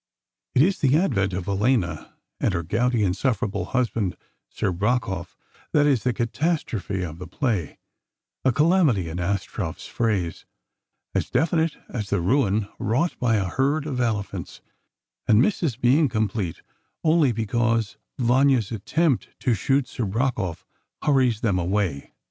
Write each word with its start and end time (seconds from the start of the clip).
It 0.55 0.63
is 0.63 0.79
the 0.79 0.97
advent 0.97 1.31
of 1.33 1.45
Helena, 1.45 2.15
and 2.39 2.55
her 2.55 2.63
gouty, 2.63 3.03
insufferable 3.03 3.65
husband, 3.65 4.17
Serebrakoff, 4.49 5.37
that 5.73 5.85
is 5.85 6.01
the 6.01 6.11
catastrophe 6.11 7.03
of 7.03 7.19
the 7.19 7.27
play—a 7.27 8.51
calamity, 8.51 9.09
in 9.09 9.19
Astroff's 9.19 9.85
phrase, 9.85 10.47
as 11.13 11.29
definite 11.29 11.77
as 11.87 12.09
the 12.09 12.19
ruin 12.19 12.67
wrought 12.79 13.15
by 13.19 13.35
a 13.35 13.45
herd 13.45 13.85
of 13.85 14.01
elephants—and 14.01 15.39
misses 15.39 15.75
being 15.75 16.09
complete 16.09 16.63
only 17.03 17.31
because 17.31 17.97
Vanya's 18.17 18.71
attempt 18.71 19.29
to 19.41 19.53
shoot 19.53 19.85
Serebrakoff 19.85 20.65
hurries 21.03 21.41
them 21.41 21.59
away. 21.59 22.11